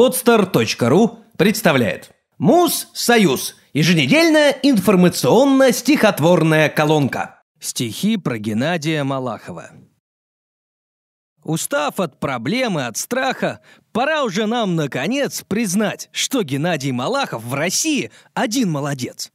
Podster.ru 0.00 1.18
представляет 1.36 2.12
Муз-Союз. 2.38 3.56
Еженедельная 3.74 4.56
информационно-стихотворная 4.62 6.70
колонка. 6.70 7.42
Стихи 7.60 8.16
про 8.16 8.38
Геннадия 8.38 9.04
Малахова. 9.04 9.72
Устав 11.44 12.00
от 12.00 12.18
проблемы, 12.18 12.86
от 12.86 12.96
страха, 12.96 13.60
пора 13.92 14.24
уже 14.24 14.46
нам, 14.46 14.74
наконец, 14.74 15.44
признать, 15.46 16.08
что 16.12 16.44
Геннадий 16.44 16.92
Малахов 16.92 17.44
в 17.44 17.52
России 17.52 18.10
один 18.32 18.70
молодец. 18.70 19.30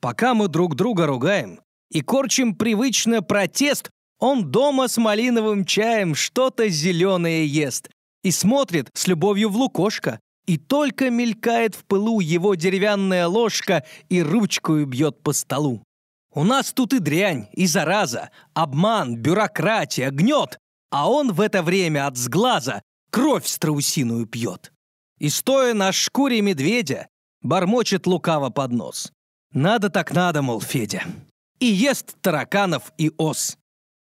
Пока 0.00 0.34
мы 0.34 0.48
друг 0.48 0.76
друга 0.76 1.06
ругаем 1.06 1.60
и 1.90 2.02
корчим 2.02 2.54
привычно 2.54 3.22
протест, 3.22 3.88
он 4.18 4.50
дома 4.50 4.88
с 4.88 4.98
малиновым 4.98 5.64
чаем 5.64 6.14
что-то 6.14 6.68
зеленое 6.68 7.46
ест 7.46 7.88
и 8.26 8.32
смотрит 8.32 8.90
с 8.92 9.06
любовью 9.06 9.50
в 9.50 9.56
лукошко, 9.56 10.18
и 10.46 10.58
только 10.58 11.10
мелькает 11.10 11.76
в 11.76 11.84
пылу 11.84 12.18
его 12.18 12.56
деревянная 12.56 13.28
ложка 13.28 13.84
и 14.08 14.20
ручкою 14.20 14.84
бьет 14.84 15.22
по 15.22 15.32
столу. 15.32 15.84
У 16.34 16.42
нас 16.42 16.72
тут 16.72 16.92
и 16.92 16.98
дрянь, 16.98 17.46
и 17.52 17.66
зараза, 17.66 18.30
обман, 18.52 19.14
бюрократия, 19.14 20.10
гнет, 20.10 20.58
а 20.90 21.08
он 21.08 21.32
в 21.32 21.40
это 21.40 21.62
время 21.62 22.08
от 22.08 22.16
сглаза 22.16 22.82
кровь 23.12 23.46
страусиную 23.46 24.26
пьет. 24.26 24.72
И 25.20 25.28
стоя 25.28 25.72
на 25.72 25.92
шкуре 25.92 26.42
медведя, 26.42 27.06
бормочет 27.42 28.08
лукаво 28.08 28.50
под 28.50 28.72
нос. 28.72 29.12
Надо 29.52 29.88
так 29.88 30.12
надо, 30.12 30.42
мол, 30.42 30.60
Федя. 30.60 31.04
И 31.60 31.66
ест 31.66 32.16
тараканов 32.20 32.92
и 32.98 33.12
ос. 33.18 33.56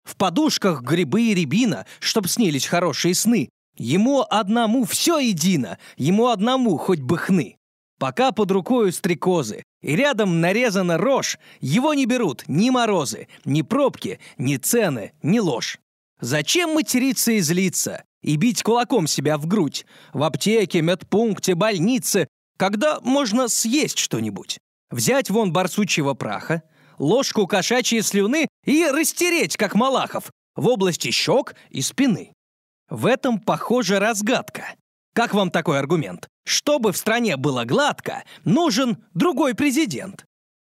В 0.03 0.17
подушках 0.17 0.83
грибы 0.83 1.23
и 1.23 1.35
рябина, 1.35 1.87
чтоб 2.01 2.27
снились 2.27 2.67
хорошие 2.67 3.15
сны, 3.15 3.49
Ему 3.79 4.27
одному 4.29 4.85
все 4.85 5.19
едино, 5.21 5.79
ему 5.97 6.29
одному 6.29 6.77
хоть 6.77 7.01
бы 7.01 7.17
хны. 7.17 7.57
Пока 7.99 8.33
под 8.33 8.51
рукою 8.51 8.93
стрекозы 8.93 9.63
и 9.83 9.95
рядом 9.97 10.41
нарезана 10.41 10.99
рожь, 10.99 11.39
его 11.61 11.95
не 11.95 12.05
берут 12.05 12.45
ни 12.49 12.71
морозы, 12.71 13.29
ни 13.45 13.63
пробки, 13.63 14.19
ни 14.37 14.57
цены, 14.57 15.13
ни 15.23 15.39
ложь. 15.39 15.79
Зачем 16.21 16.75
материться 16.75 17.33
и 17.33 17.41
злиться 17.41 18.03
и 18.23 18.37
бить 18.37 18.63
кулаком 18.63 19.07
себя 19.07 19.39
в 19.39 19.47
грудь 19.47 19.87
в 20.13 20.25
аптеке, 20.25 20.83
медпункте, 20.83 21.55
больнице, 21.55 22.27
когда 22.57 22.99
можно 23.01 23.49
съесть 23.49 23.99
что-нибудь? 23.99 24.59
Взять 24.91 25.31
вон 25.31 25.53
барсучьего 25.53 26.15
праха, 26.15 26.63
ложку 26.99 27.47
кошачьей 27.47 28.03
слюны 28.03 28.49
и 28.65 28.87
растереть, 28.87 29.57
как 29.57 29.75
Малахов, 29.75 30.31
в 30.57 30.67
области 30.67 31.13
щек 31.13 31.55
и 31.71 31.83
спины. 31.83 32.33
В 32.91 33.07
этом, 33.07 33.39
похоже, 33.39 33.99
разгадка. 33.99 34.75
Как 35.15 35.35
вам 35.35 35.51
такой 35.51 35.79
аргумент? 35.79 36.29
Чтобы 36.45 36.93
в 36.93 36.97
стране 36.97 37.37
было 37.37 37.65
гладко, 37.65 38.25
нужен 38.45 39.05
другой 39.15 39.55
президент. 39.55 40.25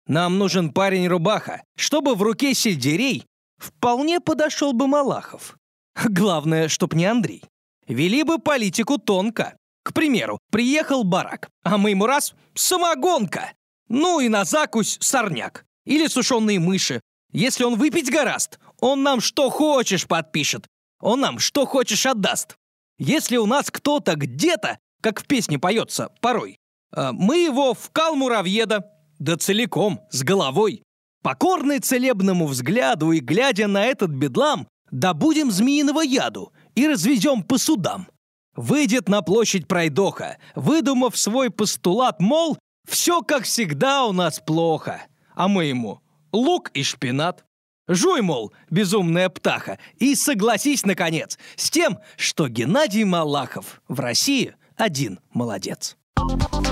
Нам 0.07 0.37
нужен 0.37 0.71
парень-рубаха, 0.71 1.63
чтобы 1.75 2.15
в 2.15 2.21
руке 2.21 2.53
сельдерей 2.53 3.25
вполне 3.57 4.19
подошел 4.19 4.73
бы 4.73 4.87
Малахов. 4.87 5.57
Главное, 6.03 6.67
чтоб 6.67 6.93
не 6.93 7.05
Андрей. 7.05 7.43
Вели 7.87 8.23
бы 8.23 8.39
политику 8.39 8.97
тонко. 8.97 9.57
К 9.83 9.93
примеру, 9.93 10.37
приехал 10.51 11.03
барак, 11.03 11.49
а 11.63 11.77
мы 11.77 11.91
ему 11.91 12.05
раз— 12.05 12.35
самогонка. 12.53 13.53
Ну 13.87 14.19
и 14.19 14.29
на 14.29 14.45
закусь 14.45 14.97
сорняк. 15.01 15.65
Или 15.85 16.07
сушеные 16.07 16.59
мыши. 16.59 17.01
Если 17.31 17.63
он 17.63 17.75
выпить 17.75 18.11
гораст, 18.11 18.59
он 18.79 19.03
нам 19.03 19.21
что 19.21 19.49
хочешь 19.49 20.07
подпишет, 20.07 20.67
он 21.01 21.21
нам 21.21 21.39
что 21.39 21.65
хочешь 21.65 22.05
отдаст. 22.05 22.55
Если 22.97 23.37
у 23.37 23.45
нас 23.45 23.71
кто-то 23.71 24.15
где-то, 24.15 24.77
как 25.01 25.21
в 25.21 25.25
песне 25.25 25.59
поется 25.59 26.09
порой, 26.21 26.57
э, 26.95 27.11
мы 27.11 27.37
его 27.39 27.73
в 27.73 27.89
кал 27.91 28.15
муравьеда, 28.15 28.85
да 29.19 29.37
целиком, 29.37 30.01
с 30.11 30.23
головой. 30.23 30.83
Покорный 31.23 31.79
целебному 31.79 32.47
взгляду 32.47 33.11
и 33.11 33.19
глядя 33.19 33.67
на 33.67 33.85
этот 33.85 34.11
бедлам, 34.11 34.67
добудем 34.91 35.51
змеиного 35.51 36.01
яду 36.01 36.51
и 36.75 36.87
развезем 36.87 37.43
по 37.43 37.57
судам. 37.57 38.07
Выйдет 38.55 39.07
на 39.07 39.21
площадь 39.21 39.67
пройдоха, 39.67 40.37
выдумав 40.55 41.17
свой 41.17 41.49
постулат, 41.49 42.19
мол, 42.19 42.57
все 42.87 43.21
как 43.21 43.43
всегда 43.43 44.05
у 44.05 44.11
нас 44.11 44.39
плохо. 44.39 45.01
А 45.35 45.47
мы 45.47 45.65
ему 45.65 46.01
лук 46.31 46.71
и 46.73 46.83
шпинат. 46.83 47.45
Жуй, 47.87 48.21
мол, 48.21 48.53
безумная 48.69 49.29
птаха, 49.29 49.79
и 49.97 50.15
согласись, 50.15 50.85
наконец, 50.85 51.37
с 51.55 51.69
тем, 51.69 51.99
что 52.17 52.47
Геннадий 52.47 53.03
Малахов 53.03 53.81
в 53.87 53.99
России 53.99 54.55
один 54.77 55.19
молодец. 55.33 55.97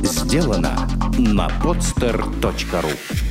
Сделано 0.01 0.87
на 1.17 1.47
podster.ru 1.61 3.28